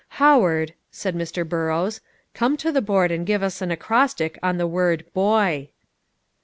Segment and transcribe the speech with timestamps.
[0.17, 1.47] "Howard," said Mr.
[1.47, 2.01] Burrows,
[2.33, 5.69] "come to the board and give us an acrostic on the word boy."